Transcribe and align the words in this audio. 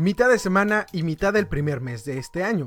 mitad 0.00 0.28
de 0.30 0.38
semana 0.38 0.86
y 0.92 1.02
mitad 1.02 1.34
del 1.34 1.46
primer 1.46 1.82
mes 1.82 2.06
de 2.06 2.16
este 2.16 2.42
año. 2.42 2.66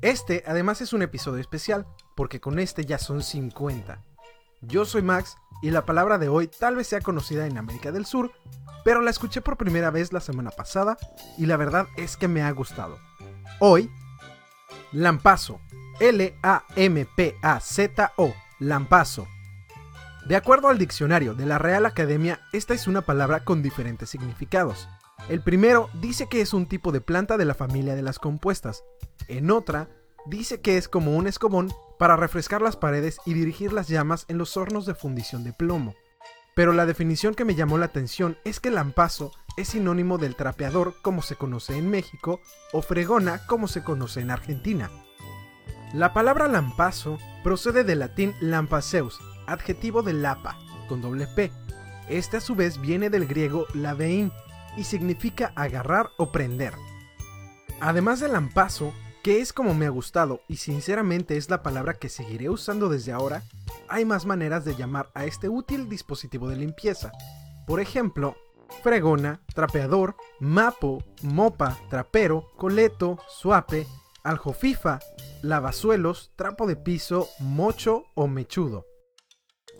Este 0.00 0.42
además 0.46 0.80
es 0.80 0.94
un 0.94 1.02
episodio 1.02 1.42
especial, 1.42 1.86
porque 2.16 2.40
con 2.40 2.58
este 2.58 2.86
ya 2.86 2.96
son 2.96 3.22
50. 3.22 4.02
Yo 4.62 4.86
soy 4.86 5.02
Max 5.02 5.36
y 5.60 5.70
la 5.70 5.84
palabra 5.84 6.16
de 6.16 6.30
hoy 6.30 6.48
tal 6.48 6.76
vez 6.76 6.86
sea 6.88 7.02
conocida 7.02 7.46
en 7.46 7.58
América 7.58 7.92
del 7.92 8.06
Sur, 8.06 8.32
pero 8.82 9.02
la 9.02 9.10
escuché 9.10 9.42
por 9.42 9.58
primera 9.58 9.90
vez 9.90 10.10
la 10.14 10.20
semana 10.20 10.50
pasada 10.50 10.96
y 11.36 11.44
la 11.44 11.58
verdad 11.58 11.86
es 11.98 12.16
que 12.16 12.28
me 12.28 12.42
ha 12.42 12.50
gustado. 12.50 12.98
Hoy, 13.60 13.90
lampazo, 14.90 15.60
L-A-M-P-A-Z-O, 16.00 16.34
lampazo. 18.58 19.28
De 20.26 20.36
acuerdo 20.36 20.68
al 20.68 20.78
diccionario 20.78 21.34
de 21.34 21.44
la 21.44 21.58
Real 21.58 21.84
Academia, 21.84 22.40
esta 22.54 22.72
es 22.72 22.86
una 22.86 23.02
palabra 23.02 23.44
con 23.44 23.62
diferentes 23.62 24.08
significados. 24.08 24.88
El 25.28 25.40
primero 25.40 25.88
dice 26.00 26.28
que 26.28 26.40
es 26.40 26.52
un 26.52 26.66
tipo 26.66 26.92
de 26.92 27.00
planta 27.00 27.36
de 27.36 27.44
la 27.44 27.54
familia 27.54 27.94
de 27.94 28.02
las 28.02 28.18
compuestas. 28.18 28.84
En 29.28 29.50
otra, 29.50 29.88
dice 30.26 30.60
que 30.60 30.76
es 30.76 30.88
como 30.88 31.16
un 31.16 31.26
escobón 31.26 31.72
para 31.98 32.16
refrescar 32.16 32.60
las 32.62 32.76
paredes 32.76 33.18
y 33.24 33.34
dirigir 33.34 33.72
las 33.72 33.88
llamas 33.88 34.24
en 34.28 34.38
los 34.38 34.56
hornos 34.56 34.86
de 34.86 34.94
fundición 34.94 35.44
de 35.44 35.52
plomo. 35.52 35.94
Pero 36.54 36.72
la 36.72 36.86
definición 36.86 37.34
que 37.34 37.44
me 37.44 37.54
llamó 37.54 37.78
la 37.78 37.86
atención 37.86 38.36
es 38.44 38.60
que 38.60 38.70
lampazo 38.70 39.32
es 39.56 39.68
sinónimo 39.68 40.18
del 40.18 40.34
trapeador 40.34 40.94
como 41.02 41.22
se 41.22 41.36
conoce 41.36 41.76
en 41.76 41.88
México 41.88 42.40
o 42.72 42.82
fregona 42.82 43.46
como 43.46 43.68
se 43.68 43.82
conoce 43.82 44.20
en 44.20 44.30
Argentina. 44.30 44.90
La 45.94 46.12
palabra 46.12 46.48
lampazo 46.48 47.18
procede 47.44 47.84
del 47.84 48.00
latín 48.00 48.34
lampaceus, 48.40 49.20
adjetivo 49.46 50.02
de 50.02 50.14
lapa, 50.14 50.58
con 50.88 51.02
doble 51.02 51.26
P. 51.26 51.52
Este 52.08 52.38
a 52.38 52.40
su 52.40 52.54
vez 52.54 52.80
viene 52.80 53.10
del 53.10 53.26
griego 53.26 53.66
lavein, 53.74 54.32
y 54.76 54.84
significa 54.84 55.52
agarrar 55.56 56.10
o 56.18 56.32
prender. 56.32 56.74
Además 57.80 58.20
del 58.20 58.32
lampazo, 58.32 58.92
que 59.22 59.40
es 59.40 59.52
como 59.52 59.74
me 59.74 59.86
ha 59.86 59.90
gustado 59.90 60.40
y 60.48 60.56
sinceramente 60.56 61.36
es 61.36 61.48
la 61.50 61.62
palabra 61.62 61.94
que 61.94 62.08
seguiré 62.08 62.48
usando 62.48 62.88
desde 62.88 63.12
ahora, 63.12 63.42
hay 63.88 64.04
más 64.04 64.26
maneras 64.26 64.64
de 64.64 64.74
llamar 64.74 65.10
a 65.14 65.24
este 65.24 65.48
útil 65.48 65.88
dispositivo 65.88 66.48
de 66.48 66.56
limpieza. 66.56 67.12
Por 67.66 67.80
ejemplo, 67.80 68.36
fregona, 68.82 69.40
trapeador, 69.54 70.16
mapo, 70.40 71.04
mopa, 71.22 71.78
trapero, 71.88 72.48
coleto, 72.56 73.18
suape, 73.28 73.86
aljofifa, 74.24 74.98
lavasuelos, 75.42 76.32
trapo 76.36 76.66
de 76.66 76.76
piso, 76.76 77.28
mocho 77.38 78.04
o 78.14 78.26
mechudo. 78.26 78.86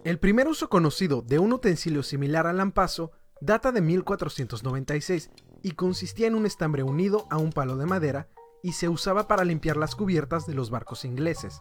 El 0.04 0.18
primer 0.18 0.48
uso 0.48 0.68
conocido 0.68 1.22
de 1.22 1.38
un 1.38 1.52
utensilio 1.52 2.02
similar 2.02 2.46
al 2.46 2.56
lampazo 2.56 3.12
data 3.42 3.72
de 3.72 3.80
1496 3.80 5.30
y 5.62 5.72
consistía 5.72 6.28
en 6.28 6.36
un 6.36 6.46
estambre 6.46 6.84
unido 6.84 7.26
a 7.28 7.38
un 7.38 7.50
palo 7.50 7.76
de 7.76 7.86
madera 7.86 8.28
y 8.62 8.72
se 8.72 8.88
usaba 8.88 9.26
para 9.26 9.44
limpiar 9.44 9.76
las 9.76 9.96
cubiertas 9.96 10.46
de 10.46 10.54
los 10.54 10.70
barcos 10.70 11.04
ingleses. 11.04 11.60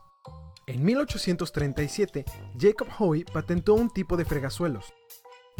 En 0.67 0.85
1837, 0.85 2.25
Jacob 2.59 2.87
Hoy 2.99 3.23
patentó 3.23 3.73
un 3.73 3.89
tipo 3.89 4.15
de 4.15 4.25
fregasuelos. 4.25 4.93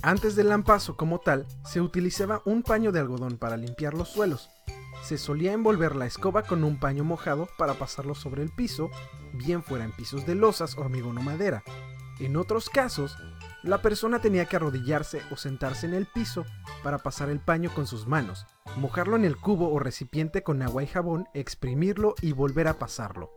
Antes 0.03 0.35
del 0.35 0.49
lampazo 0.49 0.95
como 0.95 1.19
tal, 1.19 1.47
se 1.65 1.81
utilizaba 1.81 2.43
un 2.45 2.61
paño 2.61 2.91
de 2.91 2.99
algodón 2.99 3.37
para 3.37 3.57
limpiar 3.57 3.95
los 3.95 4.09
suelos. 4.09 4.49
Se 5.03 5.17
solía 5.17 5.53
envolver 5.53 5.95
la 5.95 6.05
escoba 6.05 6.43
con 6.43 6.63
un 6.63 6.79
paño 6.79 7.03
mojado 7.03 7.49
para 7.57 7.73
pasarlo 7.73 8.13
sobre 8.13 8.43
el 8.43 8.51
piso, 8.51 8.91
bien 9.33 9.63
fuera 9.63 9.85
en 9.85 9.91
pisos 9.91 10.27
de 10.27 10.35
losas, 10.35 10.77
hormigón 10.77 11.17
o 11.17 11.21
madera. 11.21 11.63
En 12.21 12.37
otros 12.37 12.69
casos, 12.69 13.17
la 13.63 13.81
persona 13.81 14.19
tenía 14.21 14.45
que 14.45 14.55
arrodillarse 14.55 15.23
o 15.31 15.37
sentarse 15.37 15.87
en 15.87 15.95
el 15.95 16.05
piso 16.05 16.45
para 16.83 16.99
pasar 16.99 17.31
el 17.31 17.39
paño 17.39 17.73
con 17.73 17.87
sus 17.87 18.05
manos, 18.05 18.45
mojarlo 18.77 19.15
en 19.15 19.25
el 19.25 19.37
cubo 19.37 19.73
o 19.73 19.79
recipiente 19.79 20.43
con 20.43 20.61
agua 20.61 20.83
y 20.83 20.87
jabón, 20.87 21.27
exprimirlo 21.33 22.13
y 22.21 22.33
volver 22.33 22.67
a 22.67 22.77
pasarlo. 22.77 23.31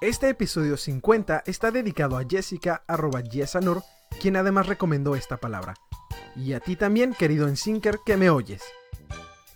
Este 0.00 0.28
episodio 0.28 0.76
50 0.76 1.42
está 1.44 1.72
dedicado 1.72 2.16
a 2.16 2.24
Jessica 2.24 2.84
arroba 2.86 3.20
Yesanor, 3.20 3.82
quien 4.20 4.36
además 4.36 4.68
recomendó 4.68 5.16
esta 5.16 5.38
palabra. 5.38 5.74
Y 6.36 6.52
a 6.52 6.60
ti 6.60 6.76
también, 6.76 7.14
querido 7.14 7.48
Ensinker, 7.48 7.98
que 8.06 8.16
me 8.16 8.30
oyes. 8.30 8.62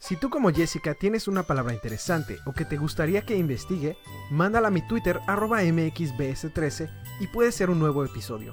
Si 0.00 0.16
tú 0.16 0.30
como 0.30 0.50
Jessica 0.50 0.94
tienes 0.94 1.28
una 1.28 1.44
palabra 1.44 1.74
interesante 1.74 2.38
o 2.44 2.52
que 2.54 2.64
te 2.64 2.76
gustaría 2.76 3.24
que 3.24 3.36
investigue, 3.36 3.96
mándala 4.32 4.66
a 4.66 4.72
mi 4.72 4.84
Twitter 4.88 5.20
arroba 5.28 5.62
mxbs13 5.62 6.90
y 7.20 7.28
puede 7.28 7.53
ser 7.53 7.70
un 7.70 7.78
nuevo 7.78 8.04
episodio. 8.04 8.53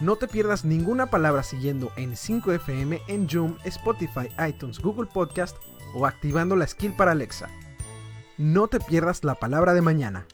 No 0.00 0.16
te 0.16 0.26
pierdas 0.26 0.64
ninguna 0.64 1.10
palabra 1.10 1.44
siguiendo 1.44 1.92
en 1.96 2.12
5FM 2.14 3.02
en 3.06 3.28
Zoom, 3.28 3.56
Spotify, 3.64 4.28
iTunes, 4.48 4.80
Google 4.80 5.08
Podcast 5.12 5.56
o 5.94 6.06
activando 6.06 6.56
la 6.56 6.66
skill 6.66 6.94
para 6.94 7.12
Alexa. 7.12 7.48
No 8.36 8.66
te 8.66 8.80
pierdas 8.80 9.22
la 9.22 9.36
palabra 9.36 9.74
de 9.74 9.82
mañana. 9.82 10.26